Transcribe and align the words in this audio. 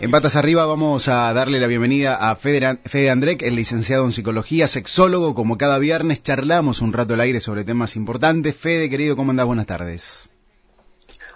En 0.00 0.10
Patas 0.10 0.34
Arriba 0.34 0.64
vamos 0.64 1.06
a 1.06 1.32
darle 1.32 1.60
la 1.60 1.68
bienvenida 1.68 2.16
a 2.16 2.34
Fede 2.34 3.10
Andrek, 3.10 3.42
el 3.42 3.54
licenciado 3.54 4.04
en 4.04 4.10
psicología, 4.10 4.66
sexólogo. 4.66 5.34
Como 5.36 5.58
cada 5.58 5.78
viernes 5.78 6.22
charlamos 6.24 6.80
un 6.80 6.92
rato 6.92 7.14
al 7.14 7.20
aire 7.20 7.38
sobre 7.38 7.62
temas 7.62 7.94
importantes. 7.94 8.56
Fede, 8.56 8.90
querido, 8.90 9.14
¿cómo 9.14 9.30
andás? 9.30 9.46
Buenas 9.46 9.66
tardes. 9.66 10.28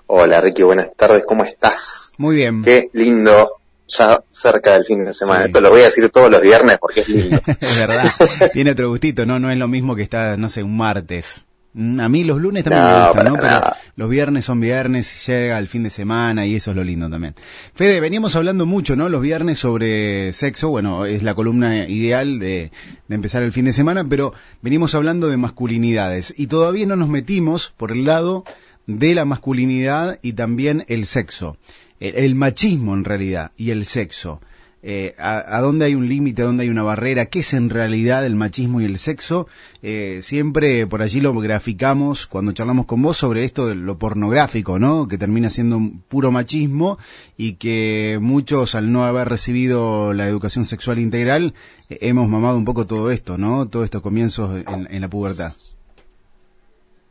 Hola 0.06 0.40
Ricky, 0.40 0.64
buenas 0.64 0.90
tardes, 0.96 1.24
¿cómo 1.24 1.44
estás? 1.44 2.12
Muy 2.18 2.36
bien. 2.36 2.64
Qué 2.64 2.90
lindo, 2.92 3.52
ya 3.86 4.20
cerca 4.32 4.72
del 4.72 4.84
fin 4.84 5.04
de 5.04 5.14
semana. 5.14 5.44
Esto 5.44 5.60
lo 5.60 5.70
voy 5.70 5.82
a 5.82 5.84
decir 5.84 6.10
todos 6.10 6.30
los 6.30 6.40
viernes 6.40 6.78
porque 6.78 7.00
es 7.02 7.08
lindo. 7.08 7.40
es 7.60 7.78
verdad, 7.78 8.04
tiene 8.52 8.72
otro 8.72 8.88
gustito, 8.88 9.26
¿no? 9.26 9.38
No 9.38 9.50
es 9.50 9.58
lo 9.58 9.68
mismo 9.68 9.94
que 9.94 10.02
está, 10.02 10.36
no 10.36 10.48
sé, 10.48 10.64
un 10.64 10.76
martes. 10.76 11.44
Mm, 11.74 12.00
a 12.00 12.08
mí 12.08 12.22
los 12.22 12.40
lunes 12.40 12.62
también 12.62 12.84
me 12.84 13.06
gustan, 13.06 13.24
¿no? 13.26 13.36
Pero 13.36 13.60
los 13.96 14.08
viernes 14.08 14.44
son 14.44 14.60
viernes, 14.60 15.26
llega 15.26 15.58
el 15.58 15.68
fin 15.68 15.82
de 15.82 15.90
semana 15.90 16.46
y 16.46 16.54
eso 16.54 16.70
es 16.70 16.76
lo 16.76 16.84
lindo 16.84 17.10
también. 17.10 17.34
Fede, 17.74 18.00
veníamos 18.00 18.36
hablando 18.36 18.64
mucho, 18.64 18.94
¿no? 18.94 19.08
Los 19.08 19.20
viernes 19.20 19.58
sobre 19.58 20.32
sexo, 20.32 20.68
bueno, 20.68 21.04
es 21.04 21.22
la 21.24 21.34
columna 21.34 21.88
ideal 21.88 22.38
de, 22.38 22.70
de 23.08 23.14
empezar 23.14 23.42
el 23.42 23.52
fin 23.52 23.64
de 23.64 23.72
semana, 23.72 24.04
pero 24.08 24.32
venimos 24.62 24.94
hablando 24.94 25.28
de 25.28 25.36
masculinidades 25.36 26.32
y 26.36 26.46
todavía 26.46 26.86
no 26.86 26.96
nos 26.96 27.08
metimos 27.08 27.74
por 27.76 27.90
el 27.90 28.04
lado 28.04 28.44
de 28.86 29.14
la 29.14 29.24
masculinidad 29.24 30.20
y 30.22 30.34
también 30.34 30.84
el 30.88 31.06
sexo. 31.06 31.56
el 31.98 32.34
machismo 32.36 32.94
en 32.94 33.04
realidad 33.04 33.50
y 33.56 33.70
el 33.70 33.84
sexo. 33.84 34.40
Eh, 34.86 35.14
a, 35.16 35.62
dónde 35.62 35.86
hay 35.86 35.94
un 35.94 36.10
límite, 36.10 36.42
a 36.42 36.44
dónde 36.44 36.64
hay 36.64 36.68
una 36.68 36.82
barrera, 36.82 37.24
qué 37.24 37.38
es 37.38 37.54
en 37.54 37.70
realidad 37.70 38.26
el 38.26 38.34
machismo 38.34 38.82
y 38.82 38.84
el 38.84 38.98
sexo. 38.98 39.48
Eh, 39.82 40.18
siempre 40.20 40.86
por 40.86 41.00
allí 41.00 41.22
lo 41.22 41.32
graficamos 41.32 42.26
cuando 42.26 42.52
charlamos 42.52 42.84
con 42.84 43.00
vos 43.00 43.16
sobre 43.16 43.44
esto 43.44 43.66
de 43.66 43.76
lo 43.76 43.98
pornográfico, 43.98 44.78
¿no? 44.78 45.08
Que 45.08 45.16
termina 45.16 45.48
siendo 45.48 45.78
un 45.78 46.02
puro 46.02 46.30
machismo 46.30 46.98
y 47.38 47.54
que 47.54 48.18
muchos 48.20 48.74
al 48.74 48.92
no 48.92 49.06
haber 49.06 49.26
recibido 49.26 50.12
la 50.12 50.28
educación 50.28 50.66
sexual 50.66 50.98
integral 50.98 51.54
eh, 51.88 52.00
hemos 52.02 52.28
mamado 52.28 52.58
un 52.58 52.66
poco 52.66 52.86
todo 52.86 53.10
esto, 53.10 53.38
¿no? 53.38 53.66
Todos 53.66 53.86
estos 53.86 54.02
comienzos 54.02 54.64
en, 54.68 54.86
en 54.90 55.00
la 55.00 55.08
pubertad. 55.08 55.54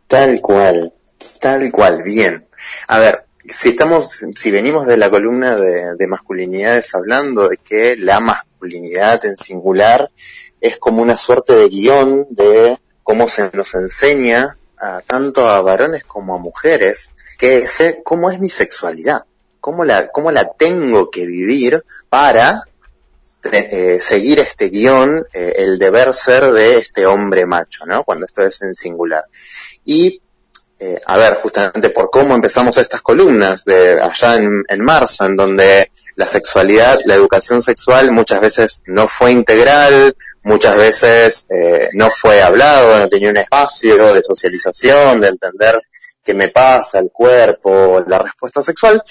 Tal 0.08 0.40
cual, 0.42 0.94
tal 1.42 1.72
cual, 1.72 2.04
bien. 2.04 2.46
A 2.88 3.00
ver, 3.00 3.26
si 3.50 3.70
estamos, 3.70 4.24
si 4.36 4.52
venimos 4.52 4.88
de 4.88 4.98
la 4.98 5.10
columna 5.10 5.56
de, 5.56 6.08
masculinidades 6.08 6.94
hablando 6.96 7.50
de 7.50 7.58
que 7.58 7.96
la 7.98 8.20
masculinidad 8.20 9.26
en 9.26 9.38
singular 9.38 10.10
es 10.62 10.78
como 10.78 11.02
una 11.02 11.18
suerte 11.18 11.54
de 11.54 11.70
guion 11.70 12.28
de 12.30 12.78
cómo 13.04 13.28
se 13.28 13.50
nos 13.54 13.74
enseña 13.76 14.58
a, 14.78 15.02
tanto 15.02 15.48
a 15.48 15.62
varones 15.62 16.04
como 16.04 16.36
a 16.36 16.40
mujeres 16.40 17.14
que 17.38 17.68
sé 17.68 18.02
cómo 18.04 18.32
es 18.32 18.40
mi 18.40 18.50
sexualidad, 18.50 19.24
cómo 19.60 19.84
la, 19.84 20.08
cómo 20.08 20.32
la 20.32 20.54
tengo 20.54 21.10
que 21.10 21.26
vivir 21.26 21.84
para 22.10 22.64
eh, 23.52 24.00
seguir 24.00 24.40
este 24.40 24.70
guion, 24.70 25.26
eh, 25.34 25.54
el 25.58 25.80
deber 25.80 26.14
ser 26.14 26.52
de 26.52 26.78
este 26.78 27.06
hombre 27.06 27.46
macho, 27.46 27.86
¿no? 27.86 28.04
Cuando 28.06 28.26
esto 28.26 28.44
es 28.44 28.62
en 28.62 28.74
singular. 28.74 29.26
Y 29.84 30.22
eh, 30.86 31.02
a 31.06 31.18
ver, 31.18 31.36
justamente 31.36 31.92
por 31.92 32.10
cómo 32.10 32.36
empezamos 32.36 32.76
estas 32.76 33.02
columnas 33.02 33.64
de 33.64 34.02
allá 34.02 34.36
en, 34.36 34.82
marzo, 34.82 35.24
en 35.24 35.38
donde 35.38 35.90
la 36.18 36.26
sexualidad, 36.26 37.00
la 37.06 37.16
educación 37.16 37.62
sexual 37.62 38.12
muchas 38.12 38.42
veces 38.42 38.82
no 38.86 39.08
fue 39.08 39.32
integral, 39.32 40.14
muchas 40.44 40.76
veces 40.76 41.48
eh, 41.50 41.88
no 41.94 42.10
fue 42.10 42.42
hablado, 42.42 43.00
no 43.00 43.08
tenía 43.08 43.30
un 43.30 43.38
espacio 43.38 44.14
de 44.14 44.22
socialización, 44.24 45.22
de 45.22 45.30
entender 45.30 45.82
qué 46.22 46.34
me 46.34 46.50
pasa, 46.50 47.00
el 47.00 47.12
cuerpo, 47.14 48.04
la 48.06 48.20
respuesta 48.20 48.62
sexual. 48.62 49.02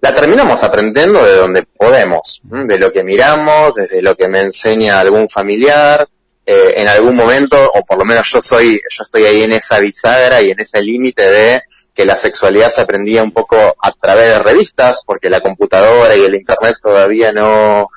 La 0.00 0.14
terminamos 0.14 0.62
aprendiendo 0.62 1.24
de 1.24 1.34
donde 1.34 1.64
podemos, 1.64 2.40
de 2.44 2.78
lo 2.78 2.92
que 2.92 3.02
miramos, 3.02 3.74
desde 3.74 4.02
lo 4.02 4.16
que 4.16 4.28
me 4.28 4.42
enseña 4.42 5.00
algún 5.00 5.28
familiar, 5.28 6.08
eh, 6.50 6.80
en 6.80 6.88
algún 6.88 7.14
momento, 7.14 7.70
o 7.74 7.84
por 7.84 7.98
lo 7.98 8.06
menos 8.06 8.26
yo 8.30 8.40
soy, 8.40 8.80
yo 8.88 9.02
estoy 9.02 9.24
ahí 9.24 9.42
en 9.42 9.52
esa 9.52 9.80
bisagra 9.80 10.40
y 10.40 10.50
en 10.50 10.58
ese 10.58 10.80
límite 10.80 11.22
de 11.30 11.62
que 11.92 12.06
la 12.06 12.16
sexualidad 12.16 12.70
se 12.70 12.80
aprendía 12.80 13.22
un 13.22 13.32
poco 13.32 13.76
a 13.78 13.92
través 13.92 14.28
de 14.28 14.38
revistas, 14.38 15.02
porque 15.04 15.28
la 15.28 15.42
computadora 15.42 16.16
y 16.16 16.24
el 16.24 16.34
internet 16.34 16.76
todavía 16.82 17.32
no, 17.32 17.90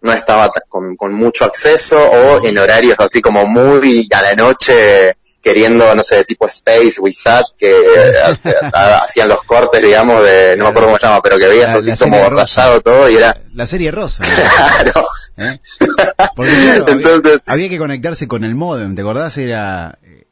no 0.00 0.12
estaba 0.12 0.50
con, 0.68 0.96
con 0.96 1.14
mucho 1.14 1.44
acceso, 1.44 1.96
o 1.96 2.44
en 2.44 2.58
horarios 2.58 2.96
así 2.98 3.20
como 3.20 3.46
muy 3.46 4.08
a 4.12 4.20
la 4.20 4.34
noche, 4.34 5.16
queriendo, 5.42 5.94
no 5.94 6.02
sé, 6.04 6.24
tipo 6.24 6.46
Space, 6.46 7.00
Wizard, 7.00 7.44
que 7.58 7.68
eh, 7.68 8.52
hacían 8.72 9.28
los 9.28 9.42
cortes, 9.42 9.82
digamos, 9.82 10.22
de, 10.22 10.56
no 10.56 10.64
me 10.64 10.70
acuerdo 10.70 10.88
cómo 10.88 10.98
se 10.98 11.06
llama, 11.06 11.20
pero 11.20 11.36
que 11.38 11.48
veías 11.48 11.74
así 11.74 11.92
como 11.98 12.30
rayado 12.30 12.80
todo 12.80 13.10
y 13.10 13.16
era... 13.16 13.36
La 13.54 13.66
serie 13.66 13.90
rosa. 13.90 14.22
Claro. 14.24 15.04
¿Eh? 15.36 15.58
Porque 16.36 16.50
Entonces, 16.76 17.40
había, 17.44 17.68
que 17.68 17.78
conectarse 17.78 18.28
con 18.28 18.44
el 18.44 18.54
modem, 18.54 18.94
¿te 18.94 19.02
acordás? 19.02 19.36
Era... 19.36 19.98
Eh, 20.02 20.26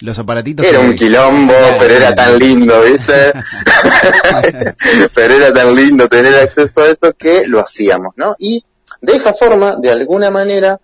los 0.00 0.18
aparatitos... 0.18 0.66
Era 0.66 0.80
un 0.80 0.94
quilombo, 0.94 1.54
pero 1.78 1.94
era 1.94 2.14
tan 2.14 2.38
lindo, 2.38 2.82
¿viste? 2.82 3.32
pero 5.14 5.34
era 5.34 5.52
tan 5.52 5.74
lindo 5.74 6.08
tener 6.08 6.34
acceso 6.36 6.82
a 6.82 6.88
eso 6.88 7.12
que 7.14 7.44
lo 7.46 7.60
hacíamos, 7.60 8.14
¿no? 8.16 8.34
Y 8.38 8.64
de 9.00 9.12
esa 9.14 9.32
forma, 9.32 9.76
de 9.80 9.90
alguna 9.90 10.30
manera, 10.30 10.78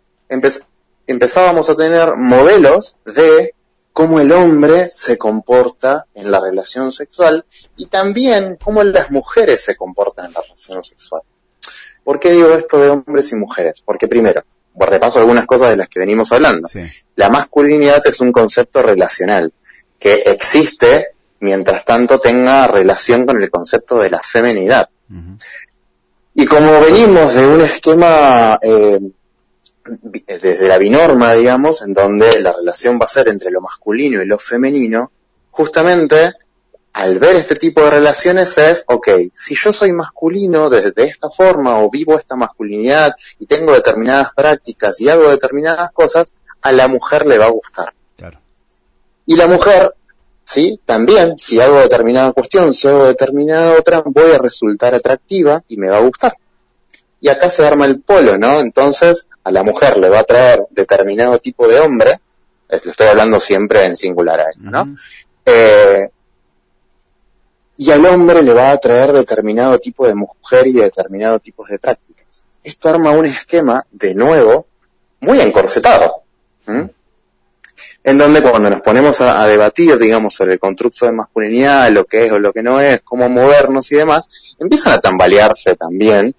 empezábamos 1.06 1.68
a 1.70 1.76
tener 1.76 2.16
modelos 2.16 2.96
de 3.04 3.54
cómo 3.96 4.20
el 4.20 4.30
hombre 4.30 4.90
se 4.90 5.16
comporta 5.16 6.04
en 6.12 6.30
la 6.30 6.38
relación 6.38 6.92
sexual 6.92 7.46
y 7.78 7.86
también 7.86 8.58
cómo 8.62 8.84
las 8.84 9.10
mujeres 9.10 9.64
se 9.64 9.74
comportan 9.74 10.26
en 10.26 10.32
la 10.34 10.42
relación 10.42 10.82
sexual. 10.82 11.22
¿Por 12.04 12.20
qué 12.20 12.32
digo 12.32 12.52
esto 12.52 12.78
de 12.78 12.90
hombres 12.90 13.32
y 13.32 13.36
mujeres? 13.36 13.82
Porque 13.82 14.06
primero, 14.06 14.44
repaso 14.78 15.18
algunas 15.18 15.46
cosas 15.46 15.70
de 15.70 15.78
las 15.78 15.88
que 15.88 16.00
venimos 16.00 16.30
hablando. 16.30 16.68
La 17.14 17.30
masculinidad 17.30 18.02
es 18.04 18.20
un 18.20 18.32
concepto 18.32 18.82
relacional 18.82 19.50
que 19.98 20.24
existe 20.26 21.12
mientras 21.40 21.82
tanto 21.86 22.20
tenga 22.20 22.66
relación 22.66 23.24
con 23.24 23.42
el 23.42 23.48
concepto 23.48 23.98
de 23.98 24.10
la 24.10 24.20
femenidad. 24.22 24.90
Y 26.34 26.44
como 26.44 26.82
venimos 26.82 27.32
de 27.32 27.46
un 27.46 27.62
esquema 27.62 28.58
eh, 28.60 29.00
desde 29.84 30.68
la 30.68 30.78
binorma, 30.78 31.32
digamos, 31.32 31.82
en 31.82 31.94
donde 31.94 32.40
la 32.40 32.52
relación 32.52 32.98
va 33.00 33.04
a 33.06 33.08
ser 33.08 33.28
entre 33.28 33.50
lo 33.50 33.60
masculino 33.60 34.22
y 34.22 34.26
lo 34.26 34.38
femenino, 34.38 35.10
justamente 35.50 36.32
al 36.92 37.18
ver 37.18 37.36
este 37.36 37.56
tipo 37.56 37.82
de 37.82 37.90
relaciones 37.90 38.56
es, 38.58 38.84
ok, 38.88 39.08
si 39.34 39.54
yo 39.54 39.72
soy 39.72 39.92
masculino 39.92 40.70
desde 40.70 41.04
esta 41.04 41.28
forma 41.30 41.80
o 41.80 41.90
vivo 41.90 42.18
esta 42.18 42.36
masculinidad 42.36 43.14
y 43.38 43.46
tengo 43.46 43.74
determinadas 43.74 44.28
prácticas 44.34 45.00
y 45.00 45.08
hago 45.08 45.30
determinadas 45.30 45.90
cosas, 45.92 46.34
a 46.62 46.72
la 46.72 46.88
mujer 46.88 47.26
le 47.26 47.38
va 47.38 47.46
a 47.46 47.50
gustar. 47.50 47.92
Y 49.28 49.34
la 49.34 49.48
mujer, 49.48 49.92
sí, 50.44 50.80
también, 50.84 51.36
si 51.36 51.60
hago 51.60 51.80
determinada 51.80 52.32
cuestión, 52.32 52.72
si 52.72 52.86
hago 52.88 53.04
determinada 53.06 53.76
otra, 53.76 54.02
voy 54.06 54.30
a 54.30 54.38
resultar 54.38 54.94
atractiva 54.94 55.62
y 55.68 55.76
me 55.76 55.88
va 55.88 55.98
a 55.98 56.02
gustar 56.02 56.36
y 57.26 57.28
acá 57.28 57.50
se 57.50 57.66
arma 57.66 57.86
el 57.86 58.02
polo, 58.02 58.38
¿no? 58.38 58.60
Entonces 58.60 59.26
a 59.42 59.50
la 59.50 59.64
mujer 59.64 59.96
le 59.96 60.08
va 60.08 60.20
a 60.20 60.24
traer 60.24 60.64
determinado 60.70 61.40
tipo 61.40 61.66
de 61.66 61.80
hombre, 61.80 62.20
lo 62.68 62.88
estoy 62.88 63.08
hablando 63.08 63.40
siempre 63.40 63.84
en 63.84 63.96
singular 63.96 64.38
a 64.38 64.50
esto, 64.50 64.62
¿no? 64.62 64.94
Eh, 65.44 66.08
y 67.78 67.90
al 67.90 68.06
hombre 68.06 68.44
le 68.44 68.54
va 68.54 68.70
a 68.70 68.78
traer 68.78 69.12
determinado 69.12 69.76
tipo 69.80 70.06
de 70.06 70.14
mujer 70.14 70.68
y 70.68 70.74
determinado 70.74 71.40
tipo 71.40 71.66
de 71.68 71.80
prácticas. 71.80 72.44
Esto 72.62 72.90
arma 72.90 73.10
un 73.10 73.26
esquema, 73.26 73.84
de 73.90 74.14
nuevo, 74.14 74.68
muy 75.18 75.40
encorsetado. 75.40 76.22
En 78.04 78.18
donde 78.18 78.40
cuando 78.40 78.70
nos 78.70 78.82
ponemos 78.82 79.20
a, 79.20 79.42
a, 79.42 79.48
debatir, 79.48 79.98
digamos, 79.98 80.32
sobre 80.32 80.52
el 80.52 80.60
constructo 80.60 81.06
de 81.06 81.12
masculinidad, 81.12 81.90
lo 81.90 82.04
que 82.04 82.26
es 82.26 82.30
o 82.32 82.38
lo 82.38 82.52
que 82.52 82.62
no 82.62 82.80
es, 82.80 83.00
cómo 83.02 83.28
movernos 83.28 83.90
y 83.90 83.96
demás, 83.96 84.28
empiezan 84.60 84.92
a 84.92 85.00
tambalearse 85.00 85.74
también 85.74 86.32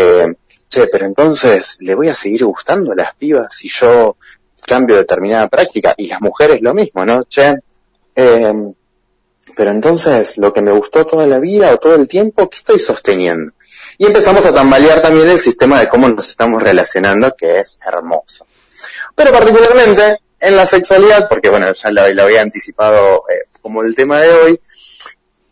eh, 0.00 0.34
che, 0.68 0.86
pero 0.86 1.04
entonces 1.04 1.76
le 1.80 1.94
voy 1.94 2.08
a 2.08 2.14
seguir 2.14 2.44
gustando 2.44 2.94
las 2.94 3.14
pibas 3.14 3.48
si 3.54 3.68
yo 3.68 4.16
cambio 4.66 4.96
determinada 4.96 5.48
práctica 5.48 5.94
y 5.96 6.06
las 6.06 6.20
mujeres 6.20 6.60
lo 6.60 6.74
mismo, 6.74 7.04
¿no? 7.04 7.24
Che, 7.24 7.54
eh, 8.14 8.72
pero 9.56 9.70
entonces 9.70 10.38
lo 10.38 10.52
que 10.52 10.62
me 10.62 10.72
gustó 10.72 11.06
toda 11.06 11.26
la 11.26 11.38
vida 11.38 11.72
o 11.72 11.78
todo 11.78 11.94
el 11.96 12.08
tiempo, 12.08 12.48
¿qué 12.48 12.56
estoy 12.56 12.78
sosteniendo? 12.78 13.52
Y 13.98 14.06
empezamos 14.06 14.46
a 14.46 14.54
tambalear 14.54 15.02
también 15.02 15.28
el 15.28 15.38
sistema 15.38 15.80
de 15.80 15.88
cómo 15.88 16.08
nos 16.08 16.28
estamos 16.28 16.62
relacionando, 16.62 17.34
que 17.36 17.58
es 17.58 17.78
hermoso. 17.84 18.46
Pero 19.14 19.32
particularmente 19.32 20.20
en 20.38 20.56
la 20.56 20.66
sexualidad, 20.66 21.28
porque 21.28 21.50
bueno, 21.50 21.72
ya 21.72 21.90
lo, 21.90 22.22
había 22.22 22.42
anticipado 22.42 23.24
eh, 23.28 23.42
como 23.60 23.82
el 23.82 23.94
tema 23.94 24.20
de 24.20 24.32
hoy, 24.32 24.60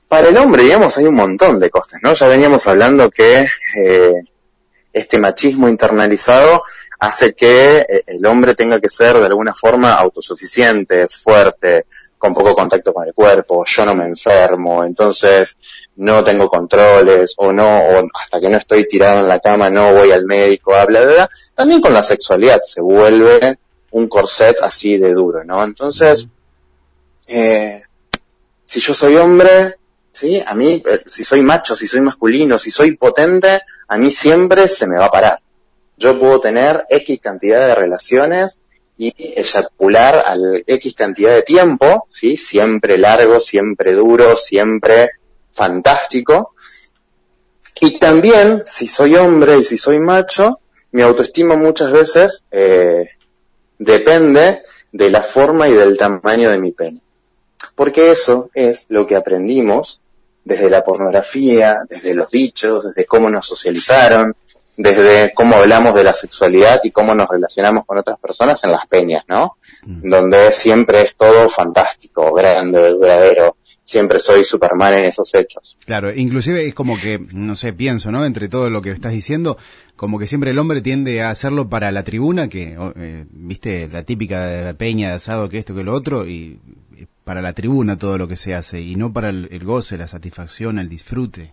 para 0.09 0.29
el 0.29 0.37
hombre, 0.39 0.63
digamos, 0.63 0.97
hay 0.97 1.05
un 1.05 1.15
montón 1.15 1.61
de 1.61 1.69
cosas, 1.69 2.01
¿no? 2.03 2.15
Ya 2.15 2.27
veníamos 2.29 2.67
hablando 2.67 3.11
que 3.11 3.47
este 4.99 5.19
machismo 5.19 5.69
internalizado 5.69 6.63
hace 6.99 7.35
que 7.35 7.79
eh, 7.79 8.03
el 8.07 8.25
hombre 8.27 8.55
tenga 8.55 8.81
que 8.81 8.89
ser 8.89 9.17
de 9.17 9.27
alguna 9.27 9.55
forma 9.55 9.95
autosuficiente, 9.95 11.09
fuerte, 11.09 11.87
con 12.19 12.35
poco 12.35 12.55
contacto 12.55 12.93
con 12.93 13.07
el 13.07 13.15
cuerpo, 13.15 13.65
yo 13.65 13.85
no 13.85 13.95
me 13.95 14.05
enfermo, 14.05 14.85
entonces 14.85 15.57
no 15.97 16.25
tengo 16.25 16.49
controles 16.49 17.35
o 17.37 17.53
no, 17.53 17.79
o 17.79 18.09
hasta 18.13 18.41
que 18.41 18.49
no 18.49 18.59
estoy 18.59 18.89
tirado 18.89 19.21
en 19.21 19.29
la 19.29 19.39
cama 19.39 19.71
no 19.71 19.93
voy 19.95 20.11
al 20.11 20.25
médico, 20.25 20.75
habla, 20.75 21.03
bla, 21.03 21.31
También 21.55 21.81
con 21.81 21.95
la 21.95 22.03
sexualidad 22.03 22.59
se 22.61 22.81
vuelve 22.81 23.59
un 23.93 24.09
corset 24.09 24.57
así 24.63 24.99
de 24.99 25.15
duro, 25.15 25.45
¿no? 25.45 25.63
Entonces, 25.63 26.27
eh, 27.29 27.83
si 28.65 28.81
yo 28.81 28.95
soy 28.95 29.17
hombre, 29.17 29.77
sí, 30.11 30.43
a 30.45 30.55
mí, 30.55 30.83
eh, 30.85 31.03
si 31.07 31.23
soy 31.23 31.43
macho, 31.43 31.77
si 31.77 31.87
soy 31.87 32.01
masculino, 32.01 32.59
si 32.59 32.71
soy 32.71 32.97
potente, 32.97 33.63
a 33.89 33.97
mí 33.97 34.11
siempre 34.11 34.69
se 34.69 34.87
me 34.87 34.99
va 34.99 35.07
a 35.07 35.11
parar. 35.11 35.41
Yo 35.97 36.19
puedo 36.19 36.41
tener 36.41 36.85
X 36.89 37.19
cantidad 37.21 37.67
de 37.67 37.75
relaciones 37.75 38.61
y 38.97 39.13
eyacular 39.17 40.23
al 40.27 40.65
X 40.67 40.95
cantidad 40.95 41.35
de 41.35 41.43
tiempo, 41.43 42.07
¿sí? 42.11 42.37
Siempre 42.37 42.99
largo, 42.99 43.41
siempre 43.41 43.95
duro, 43.95 44.37
siempre 44.37 45.11
fantástico. 45.53 46.55
Y 47.81 47.99
también, 47.99 48.63
si 48.67 48.87
soy 48.87 49.17
hombre 49.17 49.59
y 49.59 49.65
si 49.65 49.79
soy 49.79 50.01
macho, 50.01 50.61
mi 50.93 51.03
autoestima 51.03 51.57
muchas 51.57 51.91
veces 51.93 52.45
eh, 52.51 53.11
depende 53.79 54.63
de 54.93 55.11
la 55.11 55.23
forma 55.23 55.69
y 55.69 55.73
del 55.73 55.97
tamaño 55.97 56.51
de 56.51 56.59
mi 56.59 56.73
pene. 56.73 57.01
Porque 57.75 58.11
eso 58.11 58.51
es 58.55 58.87
lo 58.89 59.07
que 59.07 59.17
aprendimos 59.17 60.01
desde 60.49 60.71
la 60.71 60.83
pornografía, 60.83 61.83
desde 61.89 62.15
los 62.15 62.31
dichos, 62.31 62.83
desde 62.85 63.05
cómo 63.05 63.29
nos 63.29 63.47
socializaron, 63.47 64.35
desde 64.79 65.35
cómo 65.35 65.57
hablamos 65.57 65.95
de 65.95 66.05
la 66.05 66.15
sexualidad 66.15 66.81
y 66.83 66.91
cómo 66.91 67.15
nos 67.15 67.29
relacionamos 67.29 67.85
con 67.85 67.99
otras 67.99 68.19
personas 68.19 68.65
en 68.65 68.73
las 68.73 68.87
peñas, 68.89 69.25
¿no? 69.29 69.59
Mm. 69.85 70.09
Donde 70.09 70.53
siempre 70.53 71.03
es 71.03 71.17
todo 71.17 71.51
fantástico, 71.51 72.33
grande, 72.33 72.95
verdadero, 72.95 73.57
siempre 73.85 74.21
soy 74.21 74.43
Superman 74.43 74.95
en 74.95 75.05
esos 75.05 75.35
hechos. 75.35 75.77
Claro, 75.85 76.15
inclusive 76.15 76.67
es 76.67 76.75
como 76.75 76.99
que, 76.99 77.21
no 77.35 77.55
sé, 77.55 77.75
pienso, 77.75 78.11
¿no? 78.11 78.25
Entre 78.25 78.49
todo 78.49 78.71
lo 78.71 78.81
que 78.81 78.93
estás 78.93 79.13
diciendo, 79.13 79.59
como 79.97 80.19
que 80.19 80.27
siempre 80.27 80.53
el 80.53 80.59
hombre 80.59 80.81
tiende 80.81 81.21
a 81.23 81.29
hacerlo 81.29 81.69
para 81.69 81.93
la 81.93 82.05
tribuna, 82.05 82.49
que, 82.49 82.75
eh, 82.97 83.27
viste, 83.31 83.87
la 83.89 84.03
típica 84.05 84.47
de 84.47 84.63
la 84.63 84.75
peña, 84.75 85.09
de 85.09 85.15
asado, 85.17 85.51
que 85.51 85.59
esto, 85.59 85.75
que 85.75 85.85
lo 85.85 85.93
otro, 85.93 86.27
y 86.27 86.59
para 87.29 87.43
la 87.43 87.53
tribuna 87.53 87.99
todo 87.99 88.17
lo 88.17 88.27
que 88.27 88.39
se 88.39 88.55
hace, 88.55 88.81
y 88.81 88.97
no 88.97 89.13
para 89.13 89.29
el, 89.29 89.51
el 89.53 89.63
goce, 89.63 89.99
la 89.99 90.09
satisfacción, 90.09 90.79
el 90.79 90.89
disfrute. 90.89 91.53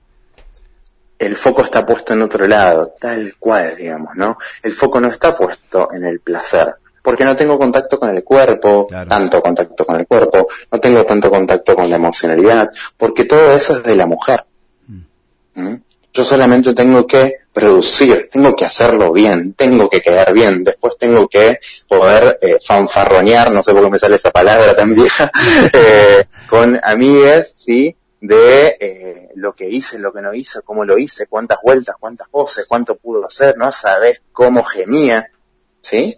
El 1.20 1.36
foco 1.36 1.64
está 1.64 1.86
puesto 1.86 2.14
en 2.14 2.22
otro 2.22 2.48
lado, 2.48 2.94
tal 2.98 3.36
cual, 3.38 3.76
digamos, 3.76 4.12
¿no? 4.16 4.38
El 4.64 4.72
foco 4.72 5.02
no 5.02 5.10
está 5.10 5.36
puesto 5.36 5.90
en 5.92 6.06
el 6.06 6.22
placer 6.22 6.76
porque 7.02 7.26
no 7.26 7.36
tengo 7.36 7.60
contacto 7.60 8.00
con 8.00 8.10
el 8.10 8.24
cuerpo, 8.24 8.88
tanto 8.90 9.42
contacto 9.42 9.86
con 9.86 9.98
el 9.98 10.08
cuerpo, 10.08 10.48
no 10.72 10.80
tengo 10.80 11.04
tanto 11.04 11.30
contacto 11.30 11.76
con 11.76 11.90
la 11.90 11.98
emocionalidad, 11.98 12.72
porque 12.96 13.26
todo 13.26 13.52
eso 13.52 13.78
es 13.78 13.84
de 13.84 13.96
la 13.98 14.08
mujer. 14.08 14.46
Mm. 14.88 15.62
¿Mm? 15.62 15.82
Yo 16.16 16.24
solamente 16.24 16.74
tengo 16.74 17.06
que 17.06 17.40
producir, 17.52 18.30
tengo 18.32 18.56
que 18.56 18.64
hacerlo 18.64 19.12
bien, 19.12 19.54
tengo 19.54 19.90
que 19.90 20.02
quedar 20.02 20.32
bien, 20.32 20.64
después 20.64 20.98
tengo 20.98 21.28
que 21.28 21.60
poder 21.90 22.40
eh, 22.42 22.56
fanfarronear, 22.66 23.52
no 23.52 23.62
sé 23.62 23.74
por 23.74 23.84
qué 23.84 23.90
me 23.90 24.00
sale 24.00 24.16
esa 24.16 24.32
palabra 24.32 24.74
tan 24.78 24.96
vieja, 24.96 25.30
eh, 25.74 26.24
con 26.48 26.80
amigues, 26.82 27.52
¿sí? 27.58 27.98
de 28.22 28.78
eh, 28.80 29.30
lo 29.36 29.54
que 29.54 29.70
hice, 29.70 30.00
lo 30.00 30.14
que 30.14 30.22
no 30.22 30.34
hice, 30.34 30.62
cómo 30.62 30.86
lo 30.86 30.98
hice, 30.98 31.28
cuántas 31.28 31.60
vueltas, 31.62 31.98
cuántas 32.00 32.32
voces, 32.32 32.66
cuánto 32.66 32.96
pudo 32.96 33.26
hacer, 33.26 33.58
no 33.58 33.74
sabes 33.74 34.20
cómo 34.32 34.64
gemía, 34.64 35.30
¿sí? 35.82 36.18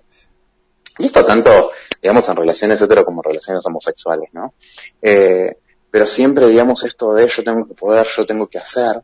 Y 1.00 1.06
esto 1.08 1.26
tanto, 1.26 1.72
digamos, 2.04 2.30
en 2.30 2.36
relaciones 2.36 2.80
hetero 2.80 3.04
como 3.04 3.22
en 3.22 3.32
relaciones 3.32 3.66
homosexuales, 3.66 4.30
¿no? 4.34 4.54
Eh, 5.02 5.58
pero 5.90 6.06
siempre, 6.06 6.48
digamos, 6.48 6.84
esto 6.84 7.16
de 7.16 7.28
yo 7.28 7.44
tengo 7.44 7.68
que 7.68 7.74
poder, 7.74 8.06
yo 8.16 8.28
tengo 8.28 8.46
que 8.46 8.60
hacer, 8.60 9.02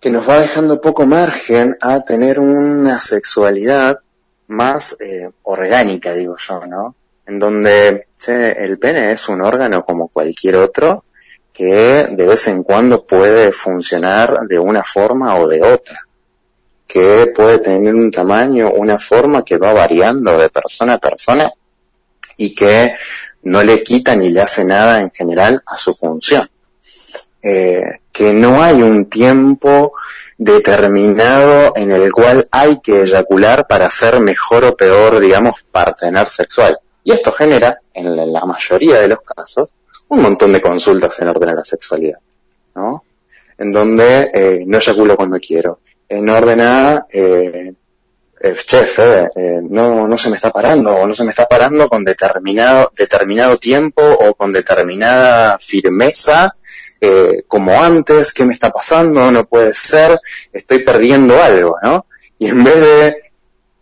que 0.00 0.10
nos 0.10 0.28
va 0.28 0.40
dejando 0.40 0.80
poco 0.80 1.06
margen 1.06 1.76
a 1.80 2.00
tener 2.00 2.40
una 2.40 3.00
sexualidad 3.00 4.00
más 4.48 4.96
eh, 5.00 5.30
orgánica, 5.42 6.12
digo 6.12 6.36
yo, 6.38 6.66
¿no? 6.66 6.94
En 7.26 7.38
donde 7.38 8.08
el 8.26 8.78
pene 8.78 9.12
es 9.12 9.28
un 9.28 9.40
órgano 9.40 9.84
como 9.84 10.08
cualquier 10.08 10.56
otro 10.56 11.04
que 11.52 12.08
de 12.10 12.26
vez 12.26 12.48
en 12.48 12.62
cuando 12.62 13.06
puede 13.06 13.52
funcionar 13.52 14.46
de 14.48 14.58
una 14.58 14.82
forma 14.82 15.36
o 15.36 15.46
de 15.48 15.62
otra 15.62 16.00
que 16.92 17.32
puede 17.34 17.58
tener 17.60 17.94
un 17.94 18.10
tamaño, 18.10 18.70
una 18.72 18.98
forma 18.98 19.44
que 19.44 19.56
va 19.56 19.72
variando 19.72 20.36
de 20.38 20.50
persona 20.50 20.94
a 20.94 20.98
persona 20.98 21.50
y 22.36 22.54
que 22.54 22.94
no 23.44 23.62
le 23.62 23.82
quita 23.82 24.14
ni 24.14 24.28
le 24.28 24.42
hace 24.42 24.64
nada 24.66 25.00
en 25.00 25.10
general 25.10 25.62
a 25.64 25.78
su 25.78 25.94
función. 25.94 26.48
Eh, 27.42 28.00
que 28.12 28.32
no 28.32 28.62
hay 28.62 28.82
un 28.82 29.06
tiempo 29.06 29.94
determinado 30.38 31.72
en 31.76 31.92
el 31.92 32.12
cual 32.12 32.48
hay 32.50 32.80
que 32.80 33.02
eyacular 33.02 33.66
para 33.66 33.90
ser 33.90 34.20
mejor 34.20 34.64
o 34.64 34.76
peor, 34.76 35.20
digamos, 35.20 35.64
partener 35.70 36.28
sexual. 36.28 36.78
Y 37.04 37.12
esto 37.12 37.32
genera, 37.32 37.80
en 37.94 38.32
la 38.32 38.44
mayoría 38.44 39.00
de 39.00 39.08
los 39.08 39.20
casos, 39.22 39.70
un 40.08 40.22
montón 40.22 40.52
de 40.52 40.60
consultas 40.60 41.18
en 41.20 41.28
orden 41.28 41.50
a 41.50 41.54
la 41.54 41.64
sexualidad, 41.64 42.18
¿no? 42.74 43.02
En 43.58 43.72
donde 43.72 44.30
eh, 44.32 44.62
no 44.66 44.78
eyaculo 44.78 45.16
cuando 45.16 45.38
quiero, 45.38 45.80
en 46.08 46.28
orden 46.28 46.60
a, 46.60 47.06
eh, 47.10 47.72
eh 48.40 48.54
chef, 48.66 48.98
eh, 48.98 49.60
no, 49.62 50.06
no 50.06 50.18
se 50.18 50.28
me 50.28 50.36
está 50.36 50.50
parando, 50.50 50.94
o 50.94 51.06
no 51.06 51.14
se 51.14 51.24
me 51.24 51.30
está 51.30 51.46
parando 51.46 51.88
con 51.88 52.04
determinado, 52.04 52.92
determinado 52.96 53.56
tiempo 53.56 54.02
o 54.02 54.34
con 54.34 54.52
determinada 54.52 55.58
firmeza, 55.58 56.56
eh, 57.04 57.42
como 57.48 57.82
antes, 57.82 58.32
¿qué 58.32 58.44
me 58.44 58.52
está 58.52 58.70
pasando? 58.70 59.32
No 59.32 59.44
puede 59.44 59.74
ser, 59.74 60.20
estoy 60.52 60.84
perdiendo 60.84 61.42
algo, 61.42 61.76
¿no? 61.82 62.06
Y 62.38 62.46
en 62.46 62.62
vez 62.62 62.76
de 62.76 63.32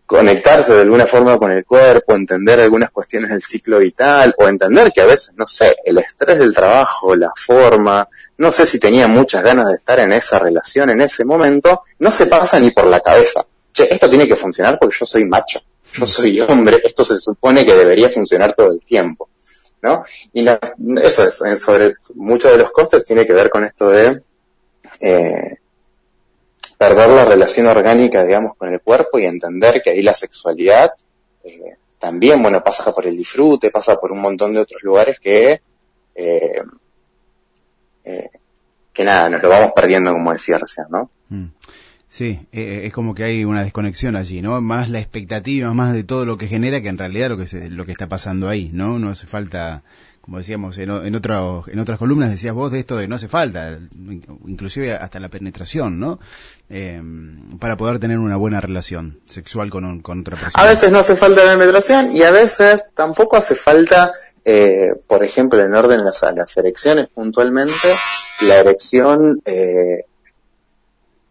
conectarse 0.07 0.73
de 0.73 0.81
alguna 0.81 1.05
forma 1.05 1.37
con 1.37 1.51
el 1.51 1.63
cuerpo, 1.63 2.15
entender 2.15 2.59
algunas 2.59 2.89
cuestiones 2.89 3.29
del 3.29 3.41
ciclo 3.41 3.77
vital, 3.77 4.33
o 4.39 4.47
entender 4.47 4.91
que 4.91 5.01
a 5.01 5.05
veces, 5.05 5.33
no 5.35 5.45
sé, 5.47 5.75
el 5.85 5.99
estrés 5.99 6.39
del 6.39 6.55
trabajo, 6.55 7.15
la 7.15 7.31
forma, 7.35 8.09
no 8.37 8.51
sé 8.51 8.65
si 8.65 8.79
tenía 8.79 9.07
muchas 9.07 9.43
ganas 9.43 9.67
de 9.67 9.75
estar 9.75 9.99
en 9.99 10.13
esa 10.13 10.39
relación 10.39 10.89
en 10.89 11.01
ese 11.01 11.23
momento, 11.23 11.83
no 11.99 12.09
se 12.09 12.25
pasa 12.25 12.59
ni 12.59 12.71
por 12.71 12.87
la 12.87 13.01
cabeza. 13.01 13.45
Che, 13.71 13.87
esto 13.93 14.09
tiene 14.09 14.27
que 14.27 14.35
funcionar 14.35 14.79
porque 14.79 14.97
yo 14.99 15.05
soy 15.05 15.25
macho, 15.25 15.59
yo 15.93 16.07
soy 16.07 16.41
hombre, 16.41 16.81
esto 16.83 17.05
se 17.05 17.19
supone 17.19 17.65
que 17.65 17.75
debería 17.75 18.09
funcionar 18.09 18.55
todo 18.57 18.73
el 18.73 18.81
tiempo, 18.81 19.29
¿no? 19.81 20.03
Y 20.33 20.45
eso 21.01 21.27
es, 21.27 21.61
sobre 21.61 21.93
muchos 22.15 22.51
de 22.51 22.57
los 22.57 22.71
costes 22.71 23.05
tiene 23.05 23.25
que 23.25 23.33
ver 23.33 23.49
con 23.49 23.63
esto 23.63 23.89
de 23.89 24.21
eh, 24.99 25.55
perder 26.77 27.09
la 27.09 27.25
relación 27.25 27.67
orgánica, 27.67 28.23
digamos, 28.23 28.53
con 28.55 28.71
el 28.71 28.81
cuerpo 28.81 29.19
y 29.19 29.25
entender 29.25 29.81
que 29.81 29.91
ahí 29.91 30.01
la 30.01 30.13
sexualidad 30.13 30.91
eh, 31.43 31.77
también, 31.99 32.41
bueno, 32.41 32.63
pasa 32.63 32.93
por 32.93 33.05
el 33.05 33.15
disfrute, 33.15 33.69
pasa 33.71 33.99
por 33.99 34.11
un 34.11 34.21
montón 34.21 34.53
de 34.53 34.59
otros 34.59 34.81
lugares 34.81 35.19
que 35.19 35.61
eh, 36.15 36.61
eh, 38.03 38.29
que 38.93 39.03
nada, 39.03 39.29
nos 39.29 39.41
lo 39.41 39.49
vamos 39.49 39.71
perdiendo, 39.75 40.11
como 40.11 40.33
decía 40.33 40.57
recién, 40.57 40.87
¿no? 40.89 41.09
Mm. 41.29 41.45
Sí, 42.11 42.45
eh, 42.51 42.81
es 42.83 42.91
como 42.91 43.15
que 43.15 43.23
hay 43.23 43.45
una 43.45 43.63
desconexión 43.63 44.17
allí, 44.17 44.41
¿no? 44.41 44.59
Más 44.59 44.89
la 44.89 44.99
expectativa, 44.99 45.73
más 45.73 45.93
de 45.93 46.03
todo 46.03 46.25
lo 46.25 46.37
que 46.37 46.47
genera 46.47 46.81
que 46.81 46.89
en 46.89 46.97
realidad 46.97 47.29
lo 47.29 47.37
que 47.37 47.47
se, 47.47 47.69
lo 47.69 47.85
que 47.85 47.93
está 47.93 48.09
pasando 48.09 48.49
ahí, 48.49 48.69
¿no? 48.73 48.99
No 48.99 49.11
hace 49.11 49.27
falta, 49.27 49.83
como 50.19 50.37
decíamos 50.37 50.77
en, 50.77 50.91
en, 50.91 51.05
en 51.05 51.15
otras 51.15 51.97
columnas 51.97 52.29
decías 52.29 52.53
vos 52.53 52.69
de 52.69 52.79
esto 52.79 52.97
de 52.97 53.07
no 53.07 53.15
hace 53.15 53.29
falta, 53.29 53.79
inclusive 54.45 54.93
hasta 54.93 55.21
la 55.21 55.29
penetración, 55.29 56.01
¿no? 56.01 56.19
Eh, 56.69 57.01
para 57.61 57.77
poder 57.77 57.99
tener 57.99 58.19
una 58.19 58.35
buena 58.35 58.59
relación 58.59 59.21
sexual 59.23 59.69
con, 59.69 60.01
con 60.01 60.19
otra 60.19 60.35
persona. 60.35 60.65
A 60.65 60.67
veces 60.67 60.91
no 60.91 60.99
hace 60.99 61.15
falta 61.15 61.45
la 61.45 61.57
penetración 61.57 62.13
y 62.13 62.23
a 62.23 62.31
veces 62.31 62.83
tampoco 62.93 63.37
hace 63.37 63.55
falta 63.55 64.11
eh, 64.43 64.95
por 65.07 65.23
ejemplo, 65.23 65.61
en 65.61 65.73
orden 65.73 66.01
a 66.01 66.03
las, 66.03 66.21
las 66.35 66.57
erecciones 66.57 67.07
puntualmente, 67.07 67.87
la 68.41 68.57
erección 68.57 69.39
eh, 69.45 70.07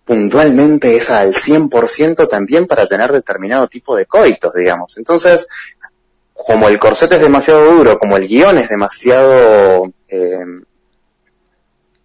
puntualmente 0.04 0.96
es 0.96 1.10
al 1.10 1.34
100% 1.34 2.28
también 2.28 2.66
para 2.66 2.86
tener 2.86 3.12
determinado 3.12 3.68
tipo 3.68 3.96
de 3.96 4.06
coitos, 4.06 4.54
digamos. 4.54 4.96
Entonces, 4.98 5.46
como 6.32 6.68
el 6.68 6.78
corset 6.78 7.12
es 7.12 7.20
demasiado 7.20 7.64
duro, 7.72 7.98
como 7.98 8.16
el 8.16 8.26
guion 8.26 8.58
es 8.58 8.68
demasiado 8.68 9.82
eh, 10.08 10.44